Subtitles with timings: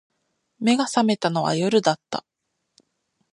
[0.59, 2.25] 眼が覚めたのは夜だった